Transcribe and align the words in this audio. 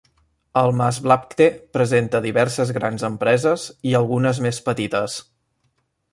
El 0.59 0.71
Maasvlakte 0.77 1.45
presenta 1.77 2.21
diverses 2.25 2.71
grans 2.77 3.05
empreses 3.11 3.67
i 3.91 3.93
algunes 3.99 4.41
més 4.47 4.63
petites. 4.71 5.19